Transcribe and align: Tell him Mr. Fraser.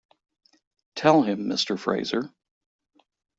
Tell 0.95 1.21
him 1.21 1.45
Mr. 1.47 1.77
Fraser. 1.77 2.33